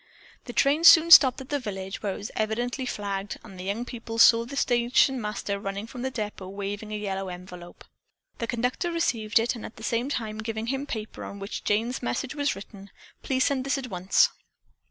The 0.45 0.51
train 0.53 0.83
soon 0.83 1.11
stopped 1.11 1.41
at 1.41 1.53
a 1.53 1.59
village, 1.59 2.01
where 2.01 2.15
it 2.15 2.17
was 2.17 2.31
evidently 2.35 2.87
flagged, 2.87 3.37
and 3.43 3.59
the 3.59 3.65
young 3.65 3.85
people 3.85 4.17
saw 4.17 4.45
the 4.45 4.55
station 4.55 5.21
master 5.21 5.59
running 5.59 5.85
from 5.85 6.01
the 6.01 6.09
depot 6.09 6.49
waving 6.49 6.91
a 6.91 6.97
yellow 6.97 7.29
envelope. 7.29 7.85
The 8.39 8.47
conductor 8.47 8.91
received 8.91 9.37
it, 9.37 9.55
at 9.55 9.75
the 9.75 9.83
same 9.83 10.09
time 10.09 10.39
giving 10.39 10.65
him 10.73 10.85
the 10.85 10.91
paper 10.91 11.23
on 11.23 11.37
which 11.37 11.63
Jane's 11.63 12.01
message 12.01 12.33
was 12.33 12.55
written. 12.55 12.89
"Please 13.21 13.43
send 13.43 13.63
this 13.63 13.77
at 13.77 13.91
once." 13.91 14.29